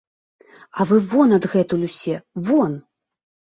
А 0.77 0.81
вы 0.91 0.97
вон 1.11 1.29
адгэтуль 1.37 1.85
усе, 1.91 2.17
вон! 2.51 2.71